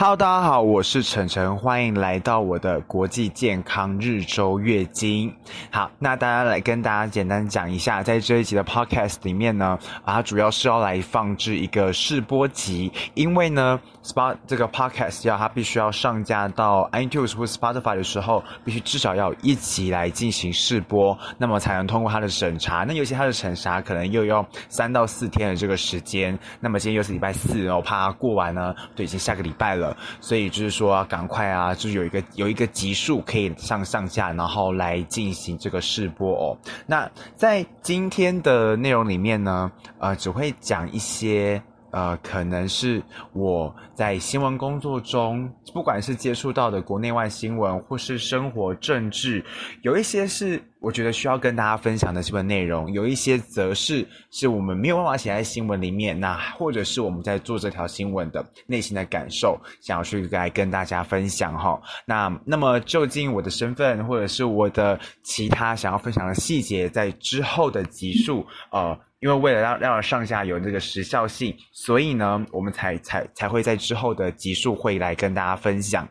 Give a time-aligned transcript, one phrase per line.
[0.00, 5.30] Hello，大家好，我是晨晨，欢迎来到我的国际健康日周月经。
[5.70, 22.84] 好，那大家来跟大家简单讲一下，在这一集的 Podcast 里面呢，啊，主要是要来放置一个试播集，因为呢，Spot 这个 Podcast 要它必须要上架到 iTunes 或 Spotify 的时候，必须至少要一集来进行试播，那么才能通过它的审查。
[22.86, 26.38] 那尤其它的审查可能又要三到四天的这个时间。
[26.60, 29.96] 那么今天又是礼拜四，然后怕过完呢，都已经下个礼拜了。
[30.20, 36.56] 所以就是说，赶快啊，就是有一个有一个集数可以上上架，然后来进行这个试播哦。
[36.86, 41.62] 那在今天的内容里面呢，呃，只会讲一些。
[41.90, 49.44] 呃，可能是我在新闻工作中，不管是接触到的国内外新闻，或是生活政治，
[49.82, 61.80] 有一些是我觉得需要跟大家分享的新闻内容，有一些则是是我们没有办法写在新闻里面，那或者是我们在做这条新闻的内心的感受，想要去来跟大家分享哈。
[62.04, 68.98] 那那么究竟我的身份，或者是我的其他想要分享的细节，在之后的集数，呃。
[69.20, 76.08] 因为为了让让上下有这个时效性，所以呢，我们才才才会在之后的集数会来跟大家分享。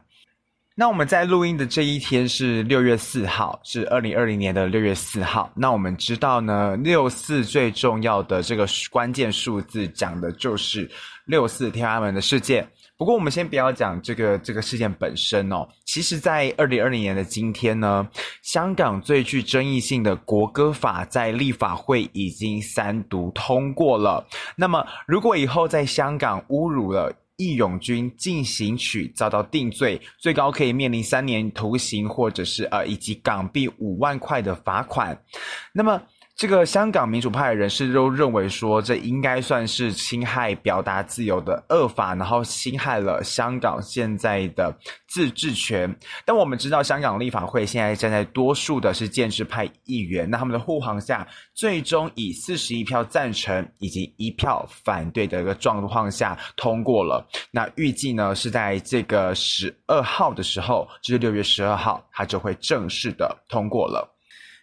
[0.76, 5.52] 那我们在录音的这一天是六月四号，是二零二零年的六月四号。
[5.54, 10.90] 那我们知道呢，六四最重要的这个关键数字讲的就是
[11.26, 12.66] 六四天安门的事件。
[13.00, 15.66] 不过，我们先不要讲这个这个事件本身哦。
[15.86, 18.06] 其实，在二零二零年的今天呢，
[18.41, 24.28] 香港最具争议性的国歌法在立法会已经三读通过了。
[24.58, 35.17] 那么，如果以后在香港侮辱了《义勇军进行曲》遭到定罪，最高可以面临三年徒刑，或者是呃以及港币五万块的罚款。
[35.72, 36.02] 那么。
[36.40, 44.73] 这个香港民主派人士都认为说，这应该算是侵害表达自由的恶法，然后侵害了香港现在的
[45.06, 45.94] 自治权。
[46.23, 57.22] 但我们知道，香港立法会现在站在多数的是建制派议员，那他们的护航下，最终以四十一票赞成以及一票反对的一个状况下通过了。
[57.52, 64.16] 那预计呢是在这个十二号的时候，就是六月十二号，它就会正式的通过了。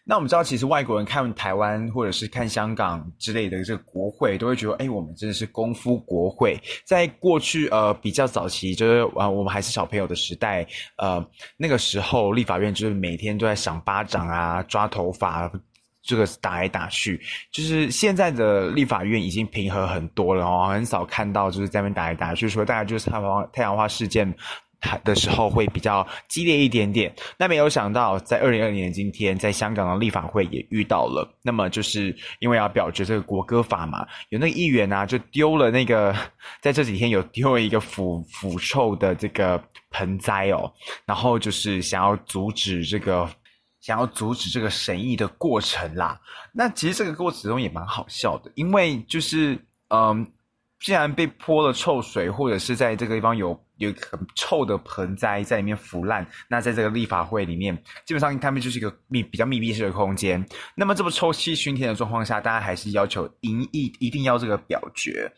[0.09, 6.57] 那我们知道，其实外国人看台湾或者是看香港之类的这个国会，都会觉得，哎，我们真的是功夫国会。
[6.85, 10.65] 在过去，呃，比较早期，就是呃，我们还是小朋友的时代，
[10.99, 11.21] 呃，
[11.57, 15.51] 那个时候立法院就是每天都在赏巴掌啊、抓头发，
[16.05, 17.21] 这个打来打去。
[17.51, 24.33] 就是现在的立法院已经平和很多了哦，很少看到就是在那边打来打去，说大概就是太阳太阳花事件。
[25.05, 31.29] 的时候会比较激烈一点点，那没有想到在二零二零年今天，在香港的立法会也遇到了。
[31.43, 36.15] 那么就是因为要表决这个国歌法嘛，有那个议员啊，就丢了那个，
[36.61, 40.73] 在这几天有丢了一个腐腐臭的这个盆栽哦，
[41.05, 43.29] 然后就是想要阻止这个，
[43.81, 46.21] 想要阻止这个审议的过程啦。
[46.53, 49.59] 那其实这个过程中也蛮好笑的，因为就是
[49.89, 50.27] 嗯。
[50.79, 60.45] 既然被泼了臭水，或者是在这个地方有有很臭的盆栽在里面腐烂，那在这个立法会里面，基本上他们就是一个密比较密闭式的空间。
[60.75, 65.31] 那么这么臭气熏天的状况下，大家还是要求一一一定要这个表决，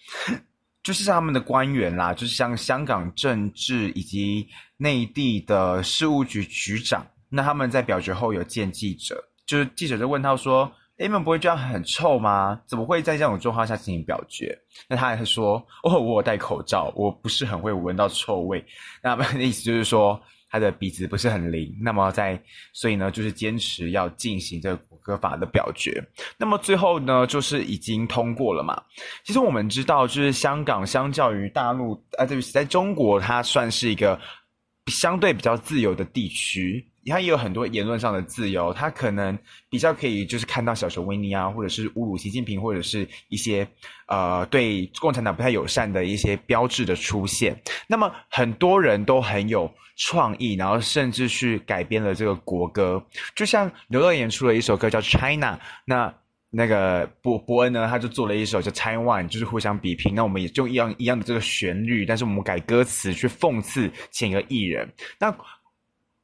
[0.82, 10.72] 就是他们的官员啦，就是像香港政治以及内地的事务局局长，那他们在表决后有见记者，就是记者就问他说。
[11.01, 12.61] 你们不会觉得很臭吗？
[12.67, 14.59] 怎么会在这种状况下进行表决？
[14.89, 18.65] 那他还是说：“哦，我有戴口罩，我不是很会闻到臭味。”
[19.01, 20.21] 那么的意思就是说，
[20.51, 21.73] 他的鼻子不是很灵。
[21.81, 22.41] 那么在，
[22.73, 26.03] 所以呢，就是坚持要进行这个国歌法的表决。
[26.37, 28.83] 那么最后呢，就是已经通过了嘛。
[29.23, 34.19] 其实我们知道，就是香港相较于大陆啊，对不起，在中国，它算是一个
[34.87, 36.85] 相对比较自由的地区。
[37.09, 39.37] 他也有很多言论上的自由，他可能
[39.69, 43.67] 比较可以就是看到小熊维尼啊，或者是侮辱习近平，或者是一些
[44.07, 47.61] 呃对共产党不太友善的一些标志的出现。
[47.87, 53.05] 那么很多人都很有创意，然后甚至去改编了这个国歌，
[53.35, 56.15] 就像刘乐言出了一首歌叫《China》，那
[56.50, 60.15] 那个伯伯恩呢，他就做了一首叫《Taiwan》，就是互相比拼。
[60.15, 64.88] 那我们也就一样一样的这个旋律，但是我们改歌词去讽刺前一个艺人。
[65.19, 65.31] 那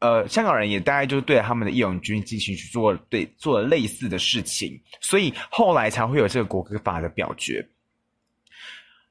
[0.01, 7.67] 呃，香港人也大概就是对他们的义勇军进行去做对做类似的事情，所以后来才会有这个国歌法的表决。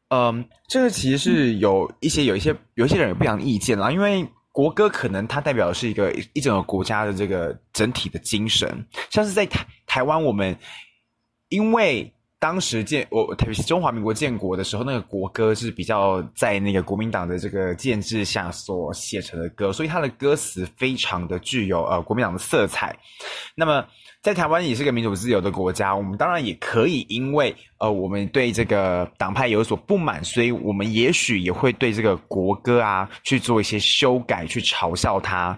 [0.10, 10.56] 嗯，这个其实是有一些有一些有一些人有不一样的意见啦，因为国歌可能它代表的是一个一整个国家的这个整体的精神，像是在台台湾，我们
[11.50, 12.14] 因为
[12.44, 22.94] 当时建我特别是中华民国建国的时候，那个国歌是比较在那个国民党的这个建制下所写成的歌，所以它的歌词非常的具有呃国民党的色彩。
[23.56, 23.86] 那么
[24.22, 35.58] 在台湾也是个民主自由的国家，我们当然也可以因为呃我们对这个党派有所不满，所以我们也许也会对这个国歌啊去做一些修改，去嘲笑它。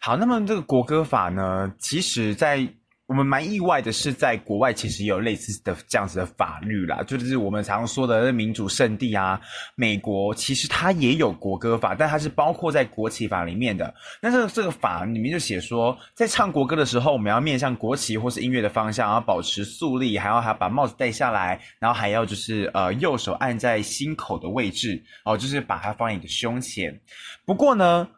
[0.00, 2.68] 好，那么这个国歌法呢，其实在。
[3.06, 9.40] 我们蛮意外的是，在国外其实也有类似的这样子的法律啦，就是我们常说的民主圣地啊，
[9.76, 13.94] 美国其实它也有国歌法，但它是包括在国旗法里面的。
[14.20, 27.00] 那这个这个法里面就写说，在唱国歌的时候，我们要面向国旗或是音乐的方向，然后保持肃立，还要还要把帽子戴下来，然后还要就是呃右手按在心口的位置，哦，就是把它放在你的胸前。
[27.44, 28.08] 不过呢。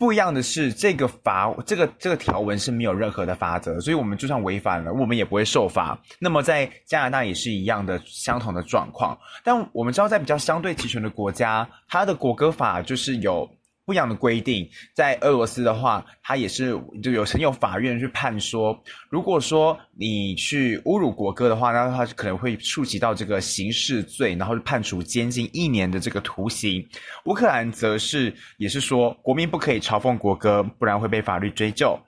[0.00, 5.96] 不一样的是，这个法这个这个条文是没有任何的法则，所以我们就算违反了，我们也不会受罚。
[6.18, 13.46] 那么在加拿大也是一样的相同的状况，但我们知道在比较相对齐全的国家，它的国歌法就是有。
[13.90, 26.88] 不一样的规定，在俄罗斯的话，它也是就有曾有法院去判说，如果说你去侮辱国歌的话，那他可能会触及到这个刑事罪，然后判处监禁一年的这个徒刑。
[27.24, 31.98] 乌克兰则是也是说，国民不可以嘲讽国歌，不然会被法律追究。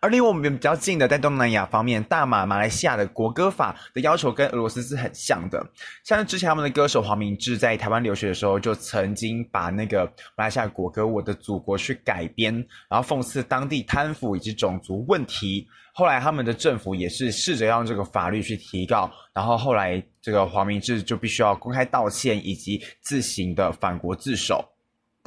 [0.00, 5.64] 而离我们比较近的，在东南亚方面，大马、马来西亚的国歌法的要求跟俄罗斯是很像的。
[6.04, 10.04] 像之前他们的歌手黄明志在台湾留学的时候，就曾经把那个
[10.36, 12.54] 马来西亚国歌《我的祖国》去改编，
[12.88, 15.66] 然后讽刺当地贪腐以及种族问题。
[15.94, 24.62] 后来他们的政府也是试着让这个法律去提告，然后后来这个黄明志就必须要公开道歉以及自行的反国自首。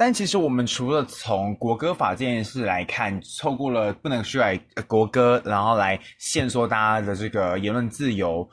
[0.02, 8.48] 但其实我们除了从国歌法这件事来看，错过了不能修改国歌，然后来限缩大家的这个言论自由。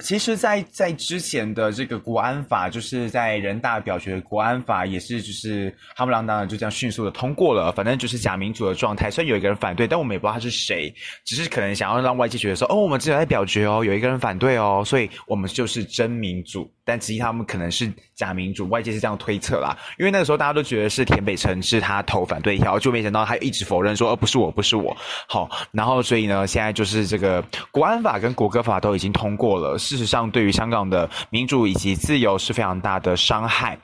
[0.00, 7.70] 其实在，在之前的这个国安法，就是在人大表决国安法，也是就是夯不啷当的就这样迅速的通过了。
[7.72, 9.10] 反正就是假民主的状态。
[9.10, 10.92] 虽然有一个人反对，但我们也不知道他是谁，
[11.24, 16.70] 只是可能想要让外界觉得说，哦，我们之前在表决哦，有一个人反对哦，所以我们就是真民主。
[16.82, 19.78] 但其实他们可能是假民主，外界是这样推测啦。
[19.96, 24.96] 因为那个时候大家都觉得是田北辰是他投反对票，就没想到他一直否认说，而、哦、不是我，不是我。
[25.28, 29.78] 好，然后所以呢，现在就是这个国安法跟国歌法都已经通过了。
[29.90, 33.76] 事实上，对于香港的民主以及自由是非常大的伤害。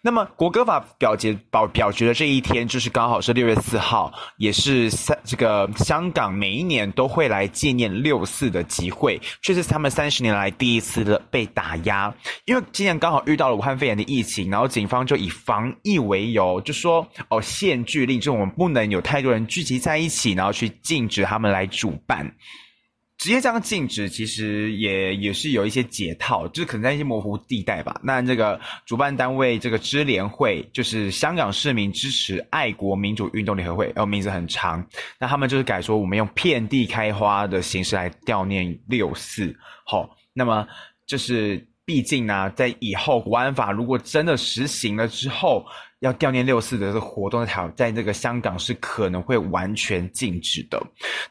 [0.00, 12.14] 那么，国歌法表决表表决的这一天，就是刚好是六月四号，也是三这个香港每一年都会来纪念六四的集会，这是他们三十年来第一次的被打压。
[12.44, 22.32] 因为今年刚好遇到了武汉肺炎的疫情，然后警方就以防疫为由，就说哦，限聚令，就我们不能有太多人聚集在一起，然后去禁止他们来主办。
[23.18, 28.00] 直接这样禁止，其实也也是有一些解套，就是可能在一些模糊地带吧。
[28.02, 34.86] 那这个主办单位这个支联会，就是香港市民支持爱国民主运动联合会，哦，名字很长。
[35.18, 39.52] 那他们就是改说，我们用遍地开花的形式来悼念六四。
[39.84, 40.64] 好，那么
[41.04, 45.66] 就是毕竟呢，在以后国安法如果真的实行了之后。
[46.00, 50.80] 要悼念六四的这个活动，在在这个香港是可能会完全禁止的。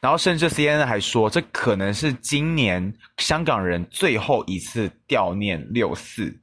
[0.01, 6.37] 然后甚至 CNN 还说，这可能是今年香港人最后一次悼念六四。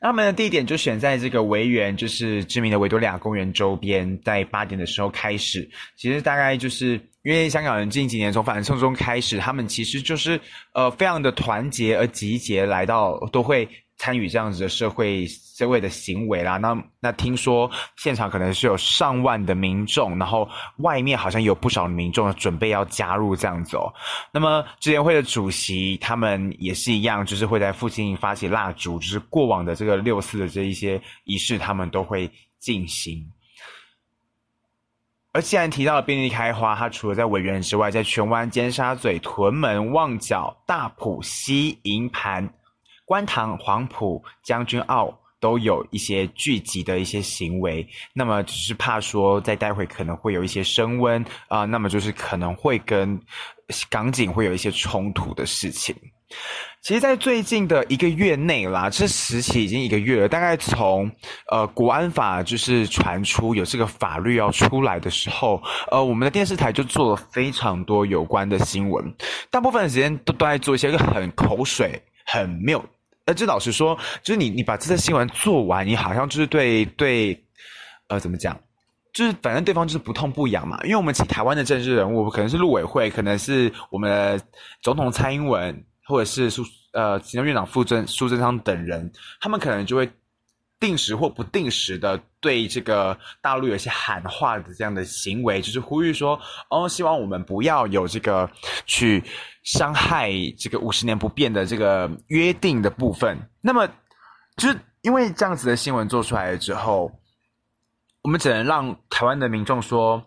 [0.00, 5.68] 那他们的地点就选在这个维园，就是知名的维多利亚公园周边，在八点的时候开始。
[5.96, 10.40] 其实大概就是因为香港人近几年从反送中开始，他们其实就是
[10.74, 13.68] 呃非常的团结而集结来到，都会。
[13.98, 20.46] 参与这样子的社会社会的行为啦，那那听说现场可能是有上万的民众，然后
[20.78, 23.90] 外面好像有不少民众准备要加入这样子哦。
[24.30, 33.26] 那么支联会的主席他们也是一样，就是会在附近发起蜡烛，就是过往的这个六四的这一些仪式，他们都会进行。
[35.32, 42.46] 而既然提到了遍地开花，它除了在维园之外，在荃湾、尖沙咀、屯门、旺角、大埔、西营盘。
[43.06, 53.18] 观塘、黄埔、将军澳都有一些聚集的一些行为，那么只是怕说在待会可能会有一些升温啊、那么就是可能会跟
[53.88, 55.96] 港警会有一些冲突的事情。
[56.82, 61.10] 其实，在最近的一个月内啦，这时期已经一个月了，大概从
[61.50, 69.14] 呃国安法就是传出有这个法律要出来的时候，呃，我们的电视台就做了非常多有关的新闻，
[69.50, 72.84] 大部分的时间都都在做一些个很口水、很没有。
[73.26, 77.44] 呃，这老实说，就是你，你把这则新闻做完，你好像就是对对，
[78.08, 78.58] 呃，怎么讲？
[79.12, 80.78] 就是反正对方就是不痛不痒嘛。
[80.84, 84.40] 因为我们请台湾的政治人物，可能是陆委会，可能是我们的
[84.80, 90.08] 总统蔡英文，或者是苏呃行政院长傅贞苏贞昌等人，他们可能就会
[90.78, 96.38] 定时或不定时的对这个大陆有些喊话的这样的行为，就是呼吁说，
[96.70, 98.50] 哦，希望我们不要有这个
[98.84, 99.22] 去
[99.62, 103.38] 伤害这个五十年不变的这个约定的部分。
[103.60, 103.88] 那么，
[104.56, 107.10] 就是因为这样子的新闻做出来了之后，
[108.22, 110.22] 我们只能让台湾的民众说，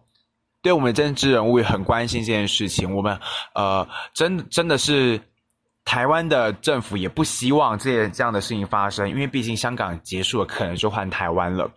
[0.62, 2.96] 对我们的政治人物也很关心这件事情。
[2.96, 3.20] 我们
[3.54, 5.22] 呃，真真的是
[5.90, 11.68] 台湾的政府也不希望这些这样的事情发生，因为毕竟香港结束了，可能就换台湾了。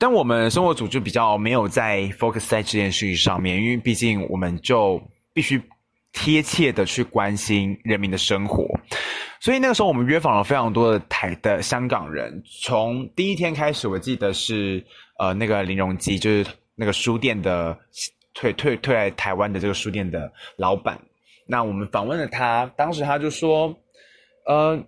[0.00, 5.00] 但我们生活组就比较没有在 focus 在这件事情上面，因为毕竟我们就
[5.32, 5.62] 必须
[6.12, 8.66] 贴切的去关心人民的生活。
[9.38, 12.42] 所以那个时候，我们约访了非常多的台的香港人。
[12.64, 14.84] 从第一天开始，我记得是
[15.20, 16.44] 呃那个林荣基，就是
[16.74, 17.78] 那个书店的
[18.34, 21.00] 退退退来台湾的这个书店的老板。
[21.50, 23.76] 那我们访问了他，当时他就说，
[24.46, 24.80] 呃，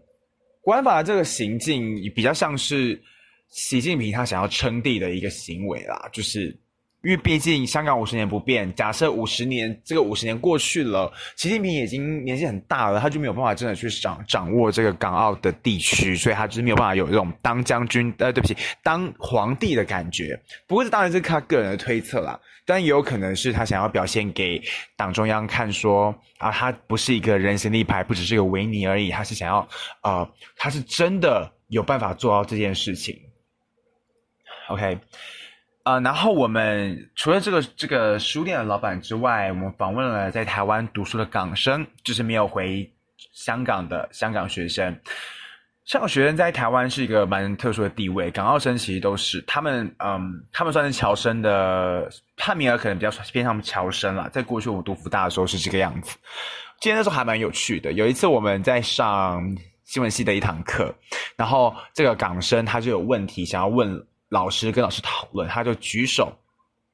[0.61, 3.02] 国安法这个行径比较像是
[3.49, 6.57] 习近平他想要称帝的一个行为啦，就是。
[7.03, 20.41] 因为毕竟香港五十年不变，假设五十年这个五十年过去了，习近平已经年纪很大了，他就没有办法真的去掌掌握这个港澳的地区，所以他就是没有办法有这种当将军，呃，对不起，当皇帝的感觉。
[20.69, 24.63] 不过这当然是他个人的推测啦，但也有可能是他想要表现给
[24.97, 29.69] 党中央看说，啊，他不是一个人形立牌，不只是一个维尼而已，他是想要，
[30.03, 33.19] 呃，他是真的有办法做到这件事情。
[34.69, 34.97] OK。
[35.85, 42.89] 呃，然后我们除了这个这个书店的老板之外，我们访问了在台湾读书的港生，就是没有回
[43.33, 44.97] 香港的香港学生。
[45.85, 54.29] 香港学生在台湾是一个蛮特殊的地位，港澳生其实都是他们，嗯，他们算是侨生的，判名额可能比较偏向侨生啦。
[54.33, 56.17] 在过去我读福大的时候是这个样子。
[56.81, 59.43] 今天那时候还蛮有趣的，有一次我们在上
[59.85, 60.95] 新闻系的一堂课，
[61.35, 64.07] 然后这个港生他就有问题想要问。
[64.33, 66.33] 老师跟老师讨论，他就举手，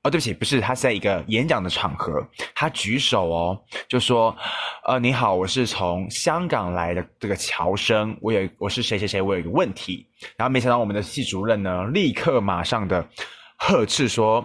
[0.02, 2.12] 哦，对不起，不是，他是在一个演讲的场合，
[2.52, 3.56] 他举手哦，
[3.88, 4.36] 就说，
[4.84, 10.04] 呃，你好，我是从香港来的这个侨生，我有，我是谁谁谁，我有一个问题，
[10.36, 13.08] 然后没想到我们的系主任呢，立刻马上的
[13.56, 14.44] 呵斥说，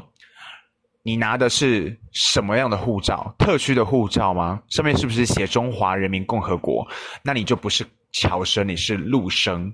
[1.02, 3.34] 你拿的是什么样的护照？
[3.40, 4.62] 特区的护照吗？
[4.70, 6.88] 上面是不是写中华人民共和国？
[7.24, 9.74] 那你就不是侨生，你是陆生。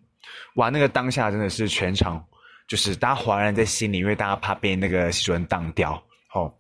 [0.55, 2.23] 哇，那个当下真的是全场。
[2.69, 6.01] 就是大家哗然在心里，因为大家怕被那个系主任当掉，
[6.35, 6.53] 哦，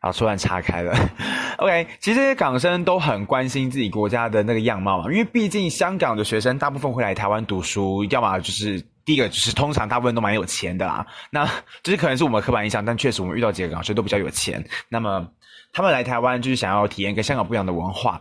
[0.00, 0.92] 好，突然岔开了。
[1.58, 11.48] OK，其实港生都很关心自己国家的那个样貌嘛，因为毕竟香港的学生大部分会来台湾读书，要么就是第一个就是通常大部分都蛮有钱的啦，那
[11.82, 15.26] 这是可能是我们刻板印象，但确实我们遇到几个港生都比较有钱，那么
[15.72, 18.20] 他们来台湾就是想要体验跟香港不一样的文化。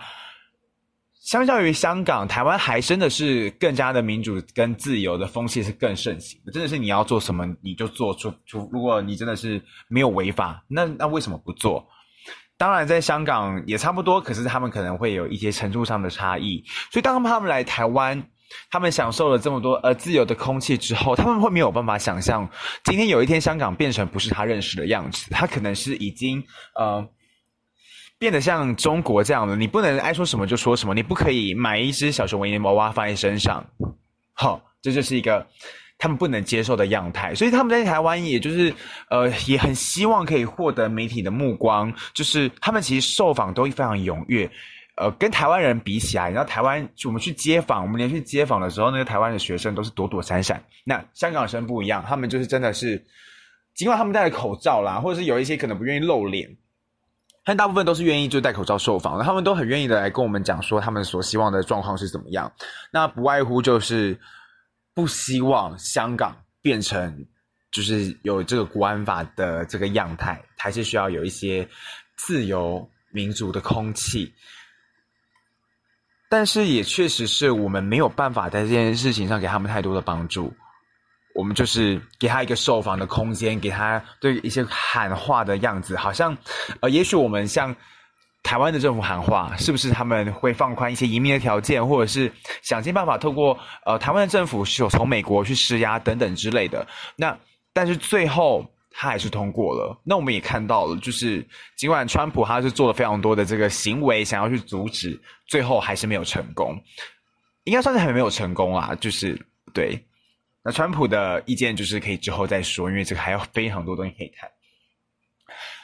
[1.27, 6.53] 相较于香港，台湾还真的是更加的民主跟自由的风气是更盛行的。
[6.53, 11.85] 真的是你要做什么你就做出出，如果你真的是没有违法，那那为什么不做？
[12.57, 16.63] 当然，在香港也差不多，可是他们可能会有一些程度上的差异。
[16.93, 18.23] 所以当他们来台湾，
[18.71, 22.49] 他们享受了这么多呃自由的空气之后，他们会没有办法想象，
[22.85, 26.41] 今天有一天香港变成不是他认识的样子，他可能是已经
[26.79, 27.05] 呃。
[28.19, 33.65] 变得像中国这样的，你不能爱说什么就说什么，你不可以买一只小熊维尼娃娃放在身上，
[34.33, 35.45] 好，这就是一个
[35.97, 37.35] 他们不能接受的样态。
[37.35, 38.73] 所以他们在台湾，也就是
[39.09, 44.49] 呃，也很希望可以获得媒体的目光，就是他们其实受访都非常踊跃。
[44.95, 50.63] 呃，跟台湾人比起来，你知道台湾，我们去街访，我们连去街访的时候，那个台湾的学生都是躲躲闪闪。
[50.83, 53.05] 那香港生不一样，他们就是真的是，
[53.75, 56.49] 尽管他们戴着口罩啦，或者是有一些可能不愿意露脸。
[57.47, 62.51] 但大部分都是愿意就戴口罩受访的，他们都很愿意的来跟我们讲说他们所希望的状况是怎么样。
[62.91, 64.19] 那不外乎就是
[64.93, 67.25] 不希望香港变成
[67.71, 71.65] 就是有这个国安法的这个样态，还是需要有一些
[72.17, 74.33] 自由民主的空气。
[76.27, 80.53] 但是也确实是我们没有办法在这件事情上给他们太多的帮助。
[81.37, 86.35] 我们就是给他一个受访的空间，给他对一些喊话的样子，好像，
[86.81, 87.73] 呃，也许我们向
[88.41, 92.31] 台湾的政府喊话，是不是他们会放宽一些移民的条件，或者是
[92.63, 96.87] 想尽办法透过呃台湾的政府是有从美国去施压等等之类的。
[97.15, 97.37] 那
[97.71, 99.95] 但是最后他还是通过了。
[100.03, 106.75] 那我们也看到了，就是尽管川普他是做了非常多的这个行为，想要去阻止，最后还是没有成功，
[107.65, 108.95] 应该算是还没有成功啊。
[108.99, 109.39] 就是
[109.71, 110.03] 对。
[110.67, 114.51] 那川普的意见就是可以之后再说，因为这个还有非常多东西可以谈。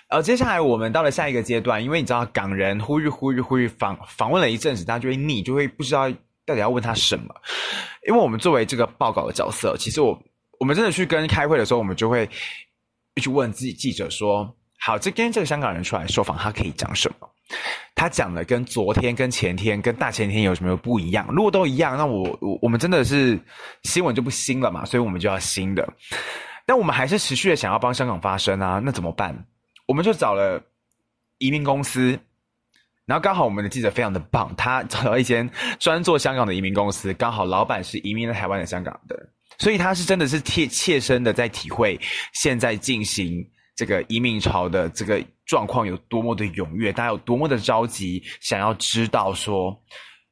[0.09, 6.11] 呃，接下来我们到了下一个阶段，因为你知道港人呼吁呼吁呼吁访访问了一阵子，大家就会腻，就会不知道
[6.45, 7.33] 到底要问他什么。
[8.05, 10.21] 因为我们作为这个报告的角色，其实我
[10.59, 12.29] 我们真的去跟开会的时候，我们就会
[13.21, 17.29] 去问自己记者说：好，这今天这个香港人出来受访，他可以讲什么？
[17.95, 21.27] 他讲的跟昨天、跟前天、跟大前天有什么不一样？
[21.31, 23.39] 如果都一样，那我我我们真的是
[23.83, 25.87] 新闻就不新了嘛，所以我们就要新的。
[26.65, 29.45] 但我们还是持续的想要帮香港发声啊，那怎么办？
[29.85, 30.61] 我们就找了
[31.37, 32.17] 移民公司，
[33.05, 41.99] 然后刚好我们的记者非常的棒，他找到一间专做香港的移民公司，刚好老板是移民了台湾的香港的，所以他是真的是切切身的在体会
[42.33, 43.45] 现在进行
[43.75, 49.77] 这个移民潮的这个状况有多么的踊跃，大家有多么的着急，想要知道说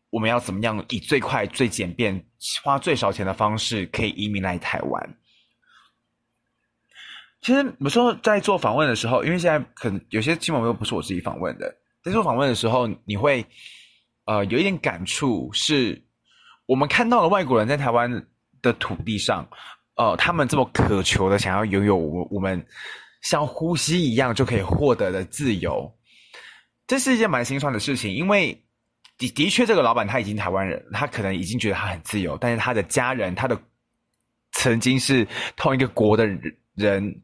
[0.09, 2.23] 我们要怎么样以最快、最简便、
[2.63, 5.17] 花最少钱的方式可以移民来台湾。
[7.41, 13.43] 其实有时候在做访问的时候，因为现在可能有些新闻又不是我自己访问的，在做访问的时候，你会
[14.25, 15.99] 呃有一点感触，是
[16.67, 18.27] 我们看到了外国人在台湾
[18.61, 19.49] 的土地上，
[19.95, 22.63] 呃，他们这么渴求的想要拥有我我们
[23.21, 25.91] 像呼吸一样就可以获得的自由，
[26.87, 28.63] 这是一件蛮心酸的事情，因为
[29.17, 33.59] 的的确这个老板他已经台湾人，他可能已经觉得他很自由，但是他的家人，他的
[34.51, 36.25] 曾经是同一个国的
[36.75, 37.21] 人。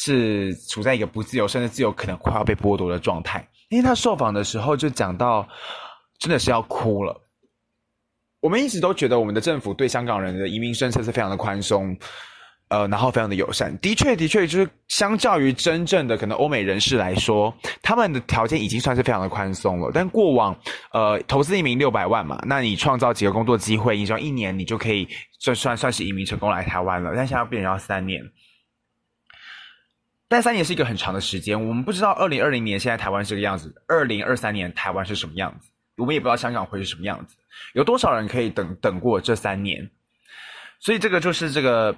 [0.00, 3.44] 是处在一个不自由，甚至自由可能快要被剥夺的状态。
[3.68, 5.44] 因为他受访的时候就讲到，
[6.20, 7.20] 真的是要哭了。
[8.38, 11.98] 我们一直都觉得我们的政府对香港人的移民政策是非常的宽松，
[12.68, 13.76] 呃，然后非常的友善。
[13.78, 19.90] 的确，的确，就是相较于真正的可能欧美人士来说，他们的条件已经算是非常的宽松了。
[19.92, 20.58] 但过往，
[20.92, 25.08] 呃，投资移民六百万嘛，那你创造几个工作机会，你只要一年，你就可以
[25.38, 27.12] 算算算是移民成功来台湾了。
[27.16, 28.22] 但现在要变成要三年。
[30.30, 37.34] 但三年是一个很长的时间，我们不知道二零二零年现在台湾是个样子，二零二三年台湾是什么样子，我们也不知道香港会是什么样子，
[37.72, 39.90] 有多少人可以等等过这三年？
[40.80, 41.96] 所以这个就是这个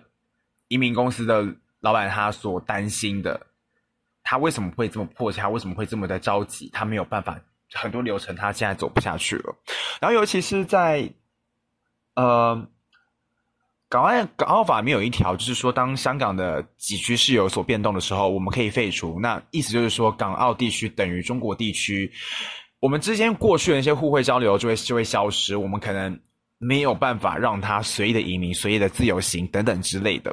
[0.71, 1.45] 移民公司的
[1.81, 3.39] 老板他所担心的，
[4.23, 5.43] 他为什么会这么迫切？
[5.43, 6.71] 他为什么会这么的着急？
[6.73, 7.39] 他没有办法，
[7.75, 9.55] 很多流程他现在走不下去了。
[10.01, 11.13] 然后尤其是在，
[12.15, 12.67] 呃。
[13.93, 19.19] 港澳港澳法里面有一条，就是说，当香港的几区是有所变动的时候，我们可以废除。
[19.19, 22.09] 那意思就是说，港澳地区等于中国地区，
[22.79, 26.17] 我们之间过去的那些互惠交流就会就会消失，我们可能
[26.59, 30.33] 没有办法让他随意的移民、随意的自由行等等之类的。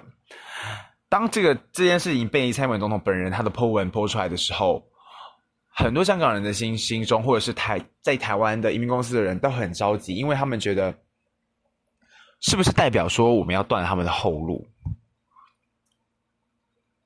[1.10, 4.84] 当这个这件事情被蔡英文总统本人他的 po 文 po 出来的时候，
[5.68, 10.94] 很多香港人的心心中，或者是台在台湾的移民公司的人都很着急，因为他们觉得。
[12.40, 14.68] 是不是代表说我们要断他们的后路？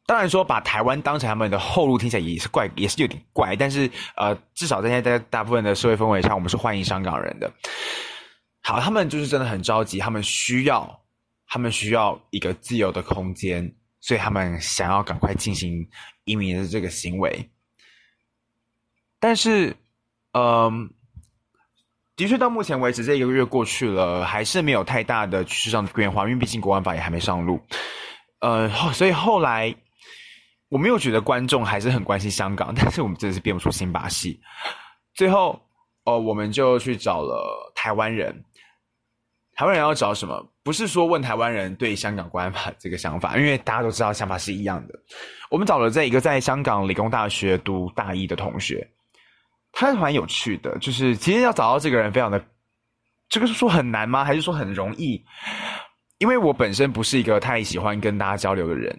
[0.05, 3.55] 当然说把台湾当成他们的后路听起来也是怪，也是有点怪。
[3.55, 7.49] 但是呃，至少在现在大部分的社会氛围上，我们是欢迎香港人的。
[8.61, 11.01] 好，他们就是真的很着急，他们需要，
[11.47, 15.87] 他们需要一个自由的空间，所以他们想要赶快进行
[16.25, 17.49] 移民的这个行为。
[19.19, 19.75] 但是，
[20.33, 20.91] 嗯、
[22.15, 27.61] 的确，到目前为止，这一个月过去了，还是没有太大的趋势上的变化，因为毕竟国安法也还没上路。
[28.39, 29.73] 呃，所以后来
[30.69, 34.41] 我没有觉得观众还是很关心香港，但是我们真的是变不出新把戏。
[35.13, 35.51] 最后，
[36.03, 38.43] 哦、呃，我们就去找了台湾人。
[39.53, 40.50] 台湾人要找什么？
[40.63, 44.93] 不是说问台湾人对香港国安法这个想法，因为大家都知道想法是一样的。
[45.49, 48.87] 我们找了这一个在香港理工大学读大一的同学。
[49.73, 52.43] 他是蛮有趣的，就是其实要找到这个人非常的，
[53.29, 54.25] 这个是说很难吗？
[54.25, 55.23] 还是说很容易？
[56.17, 58.93] 因为我本身不是一个太喜欢跟大家交流的人，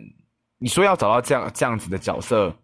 [0.58, 2.56] 你说要找到这样这样子的角色，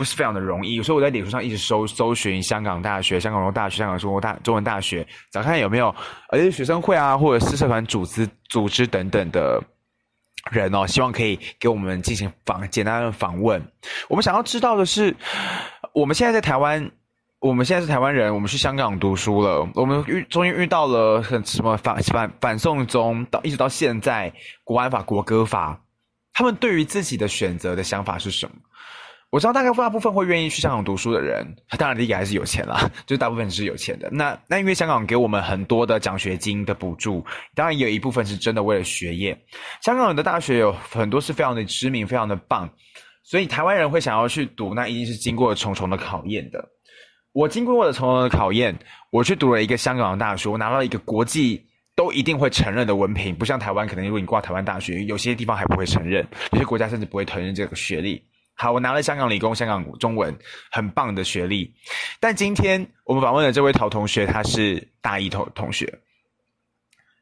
[0.00, 0.82] 不是非常的容易。
[0.82, 5.94] 所以我在脸书上一直搜搜寻香港大学、香港中文大学、香港中国大中文大学，找看有没有
[6.30, 9.62] 而且学生会啊，或者是社团组织组织等等的
[10.50, 13.62] 人哦，希望可以给我们进行访简单的访问。
[14.08, 15.14] 我们想要知道的是，
[15.92, 16.90] 我们现在在台湾。
[17.42, 19.66] 我们现在是台湾人，我们去香港读书了。
[19.74, 24.30] 我们遇终于遇到了很什么反反反送中到一直到现在
[24.62, 25.80] 国安法、国歌法，
[26.34, 28.52] 他们对于自己的选择的想法是什么？
[29.30, 31.46] 我知道大概大部分会愿意去香港读书的人，
[31.78, 34.08] 当然第一个还是有钱啦，就是大部分是有钱的。
[34.10, 39.38] 那那因为香港给我们很多的奖学金的补助，当然也有一部分是真的为了学业。
[39.82, 42.68] 香港的大学有很多是非常的知名、非常的棒，
[43.22, 46.68] 所以台湾人会想要去读，那一定是经过重重的考验的。
[47.32, 48.76] 我经过我的重重的考验，
[49.12, 51.64] 我去读了一个香港的大学，我拿到一个国际
[51.94, 58.20] 都一定会承认的文凭，不像台湾，可能如果你挂台湾大学，有些地方还不会承认，有些国家甚至不会承认这个学历。
[58.60, 60.38] 好，我拿了香港理工、香港中文
[60.70, 61.74] 很棒的学历，
[62.20, 65.98] 但今天我们访问的这位陶同学，他是大一同同学，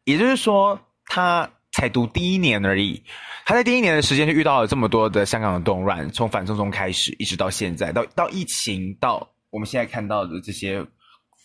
[0.02, 3.00] 也就是说，他才读第一年而已。
[3.46, 10.84] 他在第一年的时间就遇到了这么多的香港的动乱，从反送中开始，一直到现在，到到疫情，到我们现在看到的这些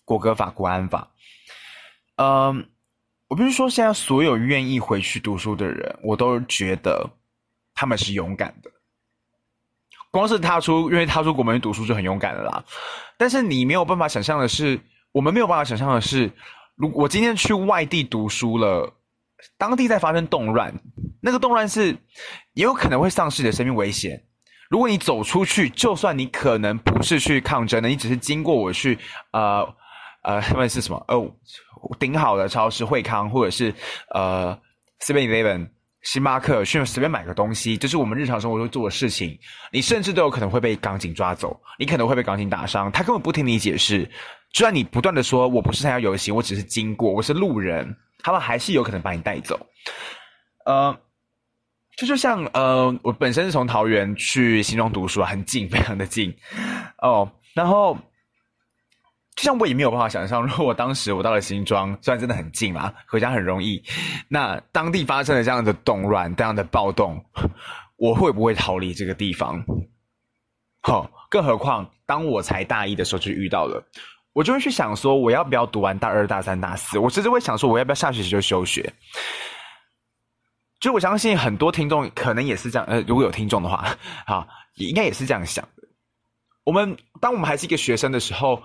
[0.05, 1.07] 国歌法、国安法。
[2.15, 2.67] 嗯，
[3.27, 7.07] 我不是说现在所有愿意回去读书的人，我都觉得
[7.75, 8.71] 他们是勇敢的。
[10.13, 12.63] 光是踏出，因为踏出国门去读书就很勇敢的啦。
[13.17, 14.79] 但是你没有办法想象的是，
[15.11, 16.31] 我们没有办法想象的是，
[16.75, 18.93] 如我今天去外地读书了，
[19.57, 20.71] 当地在发生动乱，
[21.19, 21.97] 那个动乱是
[22.53, 24.23] 也有可能会丧失你的生命危险。
[24.69, 28.99] 如果你走出去，就算你可能不是去抗争的，你只是经过我去，
[29.31, 29.67] 呃
[30.21, 31.03] 呃，他们是什么？
[31.07, 31.27] 哦，
[31.99, 33.73] 顶好的超市惠康，或者是
[34.13, 34.55] 呃
[34.99, 35.69] Seven Eleven。
[36.03, 39.37] 星巴克去随便买个东西，就是我们日常生活中做的事情。
[39.71, 42.91] 你甚至都有可能会被港警抓走，你可能会被港警打伤。
[42.91, 44.03] 他根本不听你解释，
[44.51, 49.59] 就算你不断的说“我不是参加游行，我只是经过，我是路人”，他们还是有可能把你带走。
[50.65, 50.97] 呃，
[51.95, 56.33] 这就，就像呃，我本身是从桃园去新庄读书，很近，非常的近
[57.01, 57.31] 哦。
[57.53, 57.97] 然后。
[59.35, 63.83] 就像我也没有办法想象，如果当时我到了新庄，虽然真的很近啦，回家很容易，
[64.27, 67.19] 那当地发生了这样的动乱、这样的暴动，
[67.95, 69.65] 我会不会逃离这个地方？
[70.81, 73.83] 好，更何况当我才大一的时候就遇到了，
[74.33, 76.99] 我就会去想说，我要不要读完大二、大三、大四？
[76.99, 78.93] 我甚至会想说，我要不要下学期就休学？
[80.79, 83.83] 就我相信很多听众可能也是这样，呃，如果有听众的话，
[84.27, 85.87] 好，也应该也是这样想的。
[86.65, 88.61] 我们当我们还是一个学生的时候。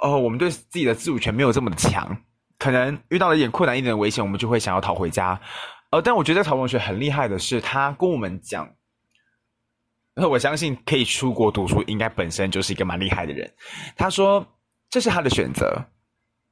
[0.00, 2.16] 哦，我们对自己的自主权没有这么的强，
[2.58, 5.40] 可能遇到了一点困难、一点的危险，我们就会想要逃回家。
[5.90, 8.68] 呃，但我觉得曹同学很厉害的是，他跟我们讲，
[10.14, 13.50] 那我相信可以出国读书，应该本身就是一个蛮厉害的人。
[13.96, 14.44] 他说
[14.90, 15.80] 这是他的选择，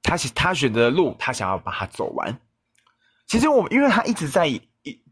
[0.02, 2.40] 他他选择的路，他想要把它走完。
[3.26, 4.62] 其实我因为他一直在一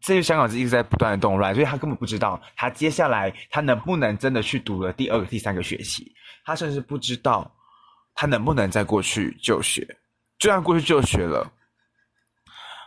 [0.01, 6.15] 这些香港是一直在不断的动乱，所以他根本不知道他接下来他能不能真的去读了第二个、第三个学期，
[6.45, 7.53] 他甚至不知道。
[8.15, 9.97] 他能不能再过去就学？
[10.39, 11.53] 就算过去就学了，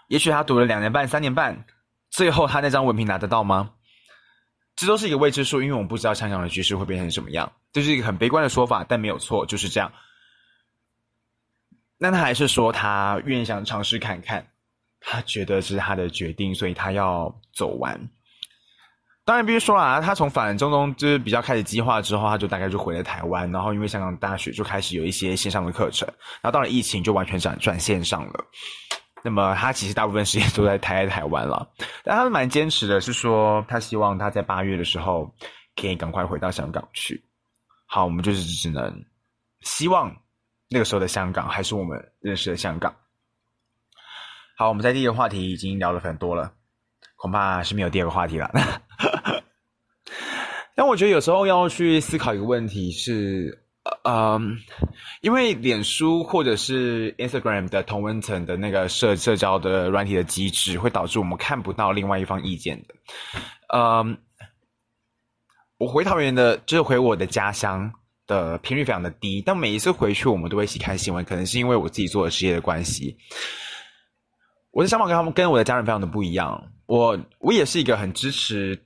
[0.07, 1.65] 也许他读了两年半、三年半，
[2.09, 3.73] 最后他那张文凭拿得到吗？
[4.75, 7.51] 这都是一个未知数，因为我们不知道香港的局势会变成什么样。
[7.71, 9.93] 这是一个很悲观的说法，但没有错，就是这样。
[11.99, 14.47] 那他还是说他愿意想尝试看看，
[14.99, 18.09] 他觉得是他的决定，所以他要走完。
[19.25, 23.49] 当然，必须说啊，他从反中东就是比较开始激化之后，他就大概就回了台湾。
[23.51, 26.05] 然后，因为香港大学就开始有一些线上的课程，
[26.41, 28.45] 然后到了疫情就完全转转线上了。
[29.23, 31.65] 那么，他其实大部分时间都在待在台湾了。
[32.03, 35.33] 但他蛮坚持的，是说他希望他在八月的时候
[35.77, 37.23] 可以赶快回到香港去。
[37.85, 38.93] 好，我们就是只能
[39.61, 40.13] 希望
[40.69, 42.93] 那个时候的香港还是我们认识的香港。
[44.57, 46.51] 好，我们在第一个话题已经聊了很多了。
[47.15, 48.51] 恐怕是没有第二个话题了。
[50.75, 53.63] 但我觉得有时候要去思考一个问题是，
[54.03, 54.39] 呃，
[55.21, 62.95] 因为脸书或者是 Instagram 的同温层的那个社社交的软体的机制，会导致我们看不到另外一方意见的。
[63.73, 64.17] 嗯，
[65.77, 67.91] 我回桃园的，就是回我的家乡
[68.25, 73.17] 的频率非常的低，但每一次回去，我们都会一起看新闻，可能是因为我自己做的事业的关系。
[74.71, 76.71] 我的想法跟他们、跟我的家人非常的不一样。
[76.85, 78.83] 我我也是一个很支持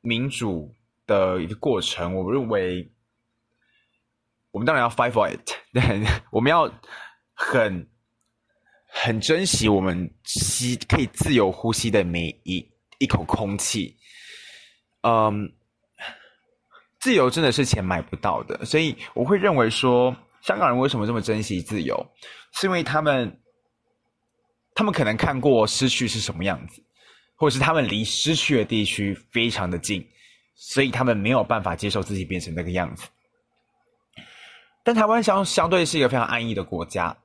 [0.00, 0.74] 民主
[1.06, 2.14] 的一个过程。
[2.14, 2.90] 我认为，
[4.50, 6.72] 我们当然要 fight for it， 对，我们要
[7.34, 7.88] 很
[8.86, 12.66] 很珍惜我们吸可以自由呼吸的每一
[12.98, 13.96] 一口空气。
[15.02, 15.52] 嗯，
[17.00, 22.06] 自由真的是钱买不到的，所以我会认为说，香港人为什么这么珍惜自由，
[22.52, 23.38] 是因为他们。
[24.74, 26.82] 他们可能看过失去是什么样子，
[27.36, 30.02] 或者是他们离失去的地区非常的近，
[30.64, 33.08] 所以他们没有办法接受自己变成那个样子。
[34.84, 37.16] 但台湾相相对是一个非常安逸的国家，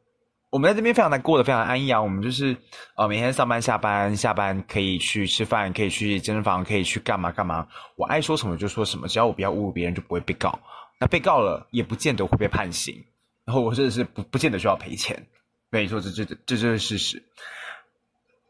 [0.50, 2.02] 我们在这边非常的过得非常安逸啊。
[2.02, 2.58] 我们就是
[2.96, 7.68] 呃每天上班下班，下班可以去吃饭，可以去健身房，可以去干嘛干嘛。
[7.96, 10.60] 我爱说什么就说什么，只要我不要侮辱别人，就不会被告。
[11.00, 13.06] 那被告了也不见得会被判刑，
[13.46, 15.28] 然后我甚至是不不见得需要赔钱。
[15.70, 17.24] 没错，这这这这是事实。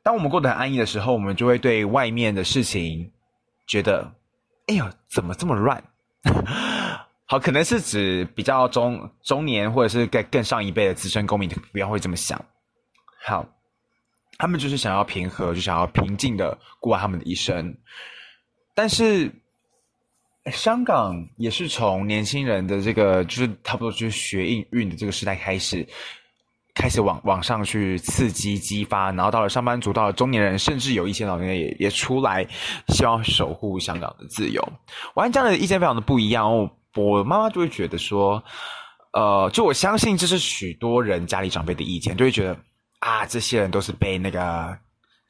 [0.01, 3.11] 当我们过得很安逸的时候，我们就会对外面的事情
[3.67, 4.13] 觉得
[4.67, 5.83] ：“哎呦，怎么这么乱？”
[7.29, 12.41] 好，可能是指比较中中年或者是更更上一辈的资深公民，不要会这么想。
[13.21, 13.45] 好，
[14.37, 17.77] 他们就是想要平和，就想要平静的过他们的一生。
[18.73, 19.29] 但是，
[20.53, 25.85] 香港也是从年轻人的这个，就是差不多就是学运运的这个时代开始，
[26.77, 32.47] 开始往往上去刺激激发，然后到了上班族，到了中年人，甚至有一些老年人也也出来，
[32.89, 34.61] 希望守护香港的自由。
[35.15, 38.41] 我跟这样的意见非常的不一样我，我妈妈就会觉得说，
[39.13, 42.55] 呃，就我相信这是许多人家里长辈的意见，就会觉得
[42.99, 44.77] 啊，这些人都是被那个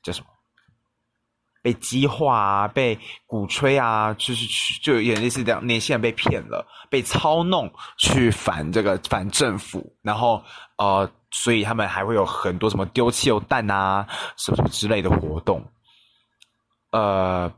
[0.04, 0.28] 叫什么？
[1.64, 4.46] 被激化啊，被鼓吹啊，就是
[4.82, 10.42] 就有点类似这样，年轻人被骗了，被操弄去反这个反政府，然后
[10.78, 15.64] 呃，所以他们还会有很多什么丢汽油弹啊，什么什么之类的活动。
[16.92, 17.52] 呃，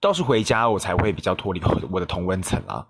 [0.00, 2.86] 倒是回家我才会比较脱离我的同温层啊。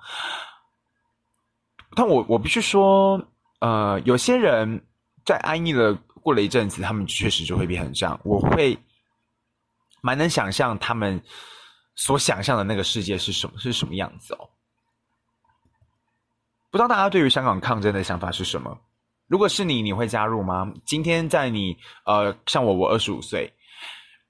[1.94, 3.20] 但我我必须说，
[3.60, 4.86] 呃，有些人
[5.24, 8.20] 在安逸了过了一阵子，他们确实就会变成这样。
[8.24, 8.78] 我会。
[10.00, 11.20] 蛮能想象他们
[11.96, 14.48] 所想象的那个世界是什么，是什么样子哦。
[16.70, 18.78] 不知道大家对于香港抗争的想法是什么？
[19.28, 20.72] 如果是你，你会加入吗？
[20.86, 23.52] 今天在你呃，像我，我二十五岁，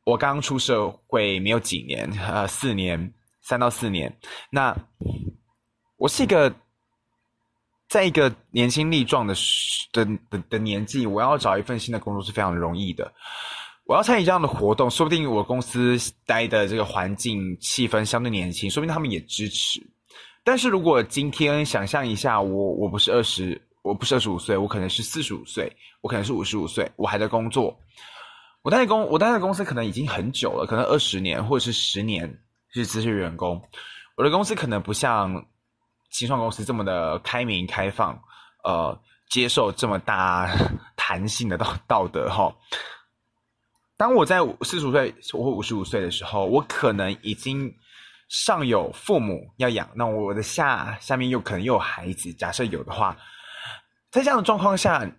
[0.05, 4.13] 我刚出社会没有几年，呃，四年，三到四年。
[4.51, 4.77] 那
[5.97, 6.53] 我是一个
[7.89, 9.35] 在一个年轻力壮的
[9.93, 13.13] 的的的年纪，我要找一份新的工作是非常容易的。
[13.85, 19.81] 我要参与这样的活动，说不定我公司待的这个环境气氛相对年轻，说不定他们也支持。
[20.45, 27.79] 但是如果今天想象一下，我我不是二十，我不是二十五岁，我可能是四十五岁，我可能是五十五岁，我还在工作，
[28.63, 33.63] 我待在公我待在公司可能已经很久了，可能二十年或者是十年是资深员工。
[34.17, 35.47] 我的公司可能不像
[36.11, 38.21] 新创公司这么的开明开放，
[38.65, 40.51] 呃，接受这么大
[40.97, 42.53] 弹性的道道德哈。
[43.97, 47.73] 当我在四十五岁或五十五岁的时候，我可能已经
[48.29, 52.33] 上有父母要养，那我的下下面又可能又有孩子。
[52.35, 53.17] 假设有的话，
[54.11, 55.11] 在这样的状况下，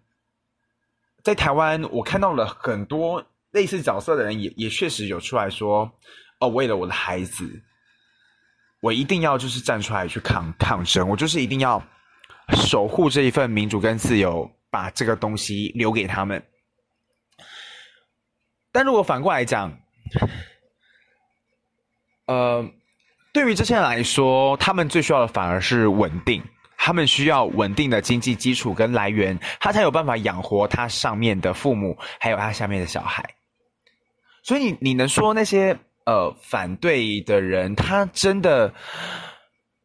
[1.23, 5.91] 在台湾，我看到了很多类似角色的人也，也确实有出来说
[6.39, 7.61] ：“哦，为了我的孩子，
[8.81, 11.81] 我一定要就是站出来去抗抗争，我就是一定要
[12.55, 16.43] 守护这一份民主跟自由，把这个东西留给他们。”
[18.71, 19.79] 但如果反过来讲，
[22.25, 22.71] 呃，
[23.33, 26.43] 对于这些人来说，他们最需要的反而是稳定，
[26.81, 33.23] 他们需要稳定的经济基础跟来源，他才有办法养活他上面的父母，还有他下面的小孩。
[34.41, 38.73] 所以你你能说那些呃反对的人，他真的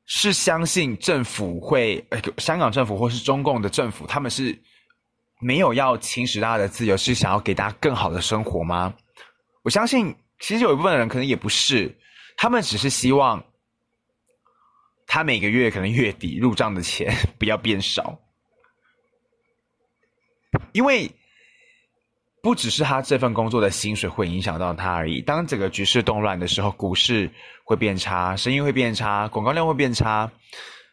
[0.06, 4.58] 是相信政府会，呃，香港政府或是中共的政府，他们是？
[5.40, 8.94] 没有要侵蚀大家的自由，是想要给大家更好的生活吗？
[9.62, 11.94] 我相信，其实有一部分人可能也不是，
[12.38, 13.44] 他们只是希望
[15.14, 18.18] 他每个月可能月底入账的钱 不要变少，
[20.72, 21.08] 因为
[22.42, 25.20] 不只是他这份工作的薪水会影响到他而已。
[25.20, 27.30] 当整个局势动乱的时候，股市
[27.62, 30.32] 会变差，生意会变差，广告量会变差，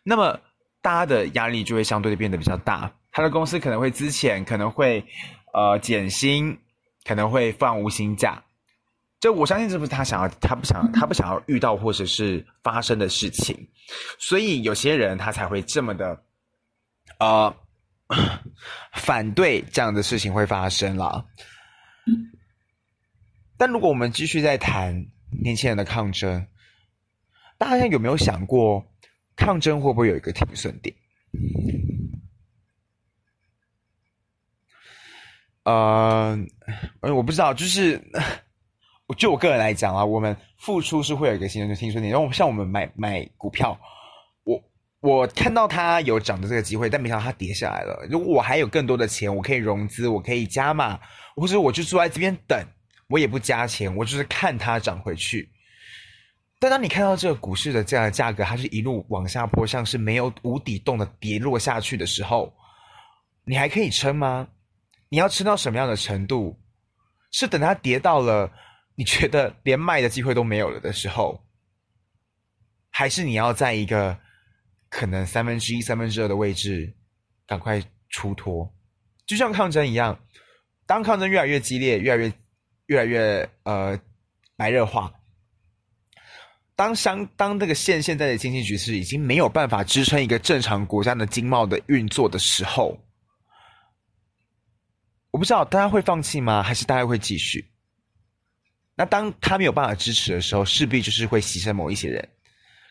[0.03, 0.39] 那么
[0.83, 2.93] 大家的压力就会相对的变得比较大。
[3.11, 5.03] 他的公司可能会资遣，可能会
[5.51, 6.59] 呃减薪，
[7.05, 8.43] 可能会放无薪假。
[9.21, 13.69] 这我相信这不是他想要，他不想，他不想要遇到或者是发生的事情。
[14.17, 16.23] 所以有些人他才会这么的
[17.19, 17.55] 呃
[18.97, 21.23] 反对这样的事情会发生了。
[23.57, 25.05] 但如果我们继续在谈
[25.43, 26.47] 年轻人的抗争，
[27.59, 28.83] 大家有没有想过，
[29.35, 30.95] 抗争会不会有一个停损点？
[35.63, 36.35] 呃，
[37.01, 38.01] 我不知道，就是
[39.21, 42.11] 就我个人来讲啊，我们付出是会有一个新的听说点。
[42.11, 43.79] 然后像我们买买股票，
[44.43, 44.59] 我
[44.99, 48.03] 我看到它有涨的这个机会，但没想到它跌下来了。
[48.09, 50.99] 如果我还有更多的钱，我可以融资，我可以加码，
[51.35, 52.65] 或者我就坐在这边等，
[53.09, 55.47] 我也不加钱，我就是看它涨回去。
[56.57, 62.51] 但当你看到这个股市的这样的价格，它是一路往下坡，像是没有无底洞的跌落下去的时候，
[63.43, 64.47] 你还可以撑吗？
[65.09, 66.57] 你要撑到什么样的程度？
[67.29, 68.51] 是等它跌到了
[69.01, 71.43] 你觉得连卖的机会都没有了的时候，
[72.91, 74.15] 还是你要在一个
[74.89, 76.95] 可能三分之一、三分之二的位置
[77.47, 78.71] 赶快出脱？
[79.25, 80.23] 就像抗争一样，
[80.85, 82.31] 当抗争越来越激烈、越来越、
[82.85, 83.99] 越来越呃
[84.55, 85.11] 白热化，
[86.75, 92.95] 当相当这个现现在的经济局势已经没有办法支撑一个正常国家的经贸的运作的时候。
[95.31, 96.61] 我不知道大家会放弃吗？
[96.61, 97.67] 还是大家会继续？
[99.01, 102.29] 那当他没有办法支持的时候，势必就是会牺牲某一些人。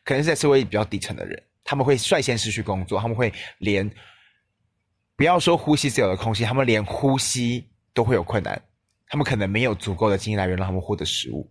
[0.02, 3.88] 可能是在社会比较底层的人，他们会率先失去工作，他们会连
[5.14, 8.60] 不要说呼吸自由的空气，他们连呼吸都会有困难，
[9.06, 11.48] 他们可能没有足够的经济来源让他们获得食物。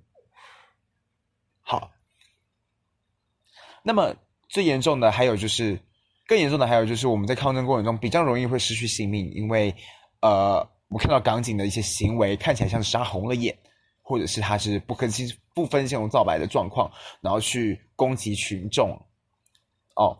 [1.62, 1.89] 好，
[3.82, 4.13] 那么
[4.50, 5.80] 最严重的还有就是，
[6.28, 9.74] 更严重的还有就是我们在抗争过程中比较容易会失去性命，因为
[10.19, 13.58] 呃，我看到港警的一些行为看起来像是杀红了眼。
[14.10, 16.91] 或者是他是不分青不分青红皂白的状况，
[17.22, 18.89] 然后去攻击群众。
[19.93, 20.17] 哦，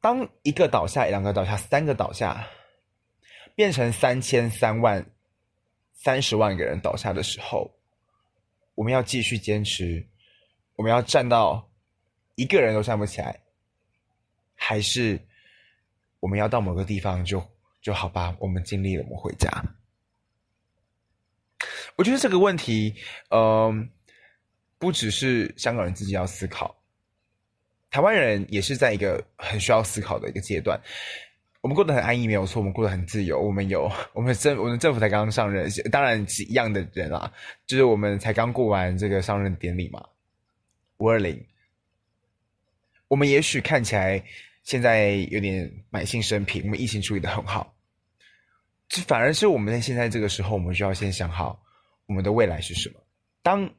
[0.00, 2.46] 当一个倒下，两个倒下，三个倒下，
[3.54, 5.04] 变成三千三万
[5.92, 7.70] 三十万个人倒下的时候，
[8.74, 10.02] 我们要继续坚持，
[10.76, 11.68] 我们要站到
[12.36, 13.38] 一个人都站不起来，
[14.54, 15.20] 还是
[16.20, 17.46] 我们要到某个地方就
[17.82, 18.34] 就好吧？
[18.38, 19.50] 我们尽力了，我们回家。
[22.00, 22.94] 我觉得这个问题，
[23.28, 23.90] 嗯、
[24.78, 26.74] 不只是香港人自己要思考，
[27.90, 30.80] 台湾人也是在一个很需要思考的一个阶段。
[31.60, 33.38] 我们过得很安逸，没有错，我们过得很自由。
[33.38, 37.30] 我们有 我们政，我们政府才刚刚上任，当然是一样的人啦，
[37.66, 40.02] 就是我们才刚过完这个上任典礼嘛，
[40.96, 41.38] 五二零。
[43.08, 44.24] 我们也许看起来
[44.62, 47.74] 现在有点满幸生平，我们疫情处理的很好，
[48.88, 51.62] 这反而是我们在现在这个时候，我们需要先想好。
[52.10, 53.00] 我们的未来是什么？
[53.40, 53.72] 当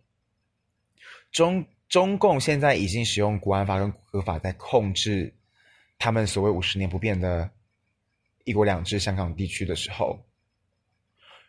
[1.34, 5.34] 中中共现在已经使用国安法跟国法在控制
[6.00, 7.52] 他们所谓五十年不变的
[8.46, 10.18] 一国两制香港地区的时候，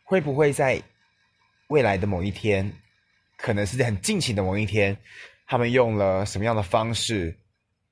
[0.03, 0.83] 会不会在
[1.69, 2.69] 未来的某一天，
[3.37, 4.97] 可能是在很近期的某一天，
[5.47, 7.39] 他们用了什么样的方式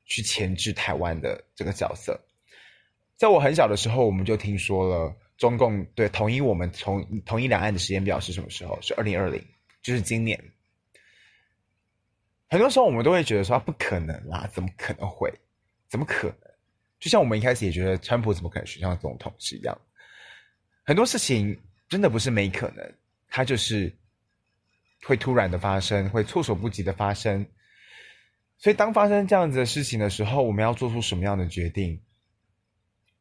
[0.05, 2.21] 去钳制台湾的这个角色？
[3.17, 5.17] 在我很小的时候，我们就听说了。
[5.41, 8.79] 中共对统一我们从统一两岸的时间表是什么时候？
[8.83, 9.43] 是二零二零，
[9.81, 10.39] 就是今年。
[12.51, 15.33] 很多时候我们都会觉得说，不可能啦，怎么可能会？
[15.89, 16.51] 怎么可能？
[16.99, 19.81] 就像我们一开始也觉得川普怎么可能选上总统是一样。
[20.85, 22.95] 很多事情真的不是没可能，
[23.31, 23.91] 它就是
[25.05, 27.47] 会突然的发生，会措手不及的发生。
[28.59, 32.03] 所以当发生这样子的事情的时候，我们要做出什么样的决定？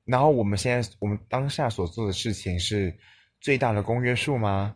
[0.05, 2.97] 然后我们现在，我们当下所做的事情是
[3.39, 4.75] 最大的公约数吗？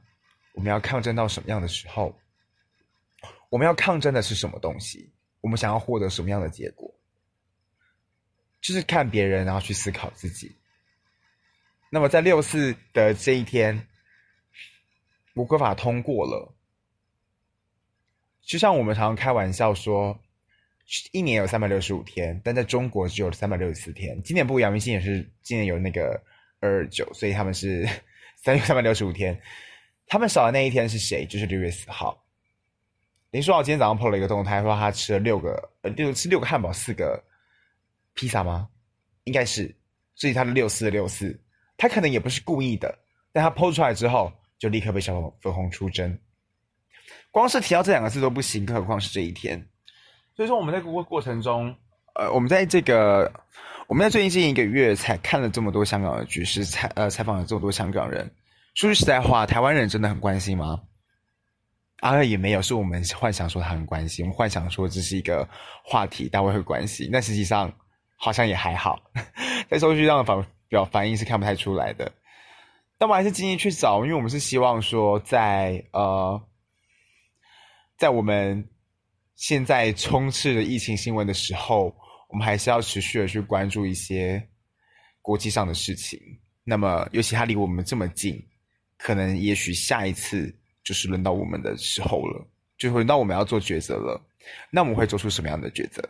[0.54, 2.16] 我们要抗争到什么样的时候？
[3.50, 5.12] 我们要抗争的是什么东西？
[5.42, 6.94] 我们想要获得什么样的结果？
[8.62, 10.56] 就是看别人，然后去思考自己。
[11.90, 13.88] 那么在六四的这一天，
[15.34, 16.54] 国歌法通过了，
[18.42, 20.20] 就像我们常常开玩笑说。
[21.12, 24.22] 一年有三百六十五天，但在中国只有三百六十四天。
[24.24, 26.22] 今年不杨明星也是今年有那个
[26.60, 27.88] 二二九，所以他们是
[28.42, 29.40] 三三百六十五天。
[30.06, 31.26] 他们少的那一天是谁？
[31.26, 32.24] 就是六月四号。
[33.32, 37.24] 林书豪今天早上 PO 了一个动态，说他吃了六个呃六吃六个汉堡，四个
[38.14, 38.70] 披萨吗？
[39.24, 39.74] 应该是，
[40.14, 41.40] 所以他的六四六四，
[41.78, 42.96] 他可能也不是故意的，
[43.32, 46.20] 但他 PO 出来之后，就立刻被小粉红出征。
[47.32, 49.68] 光是提到这两个字都不行，更何况是这一天。
[50.36, 51.76] 所以说，我们在过过程中，
[52.16, 53.32] 呃，我们在这个，
[53.88, 58.34] 我们在最近近一个月才看了这么多香港的局势，采呃采访了这么多香港人。
[58.74, 60.82] 说句实在话，台湾人真的很关心吗？
[62.00, 65.48] 啊，也没有，是我们幻想说他很关心，我们幻想说这是一个
[65.86, 67.10] 话题，大家会关心。
[67.14, 67.72] 但实际上
[68.18, 69.00] 好像也还好，
[69.70, 72.12] 在数据上的反表反应是看不太出来的。
[72.98, 76.42] 但我们还是尽力去找，因为我们是希望说，在呃，
[77.98, 78.68] 在我们。
[79.36, 81.96] 现在充斥着疫情新闻的时候，
[82.30, 84.42] 我们还是要持续的去关注一些
[85.22, 86.20] 国际上的事情。
[86.64, 88.42] 那么，尤其它离我们这么近，
[88.98, 94.22] 可能也许下一次就是轮到我们的时候了，就轮到我们要做抉择了。
[94.70, 96.02] 那我们会做出什么样的抉择？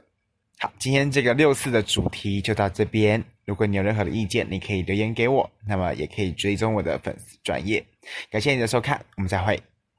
[0.59, 3.23] 好，今天这个六四的主题就到这边。
[3.45, 7.83] 如果你有任何的意见，你可以留言给我，那么也可以追踪我的粉丝专业。
[8.29, 9.61] 感谢你的收看，我们再会。